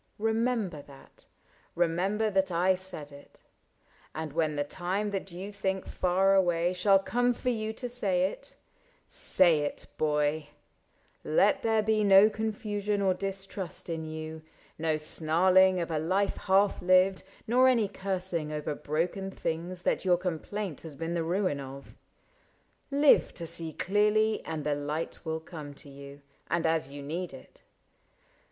Remember 0.17 0.81
that: 0.81 1.27
remember 1.75 2.31
that 2.31 2.49
I 2.49 2.73
said 2.73 3.11
it; 3.11 3.39
And 4.15 4.33
when 4.33 4.55
the 4.55 4.63
time 4.63 5.11
that 5.11 5.31
you 5.31 5.51
think 5.53 5.85
far 5.85 6.33
away 6.33 6.73
Shall 6.73 6.97
come 6.97 7.33
for 7.35 7.49
you 7.49 7.71
to 7.73 7.87
say 7.87 8.23
it— 8.31 8.55
say 9.07 9.59
it, 9.59 9.85
boy 9.99 10.47
i 10.49 10.49
Let 11.29 11.61
there 11.61 11.83
be 11.83 12.03
no 12.03 12.31
confusion 12.31 12.99
or 12.99 13.13
distrust 13.13 13.89
ISAAC 13.89 13.93
AND 13.93 14.05
ARCHIBALD 14.07 14.07
97 14.07 14.07
In 14.07 14.11
you, 14.11 14.41
no 14.91 14.97
snarling 14.97 15.79
of 15.79 15.91
a 15.91 15.99
life 15.99 16.35
half 16.37 16.81
lived, 16.81 17.23
Nor 17.45 17.67
any 17.67 17.87
cursing 17.87 18.51
over 18.51 18.73
broken 18.73 19.29
things 19.29 19.83
That 19.83 20.03
your 20.03 20.17
complaint 20.17 20.81
has 20.81 20.95
been 20.95 21.13
the 21.13 21.21
ruin 21.23 21.59
of. 21.59 21.93
Live 22.89 23.35
to 23.35 23.45
see 23.45 23.71
clearly 23.71 24.43
and 24.45 24.63
the 24.63 24.73
light 24.73 25.23
will 25.23 25.39
come 25.39 25.75
To 25.75 25.89
you, 25.89 26.23
and 26.49 26.65
as 26.65 26.91
you 26.91 27.03
need 27.03 27.33
it. 27.35 27.61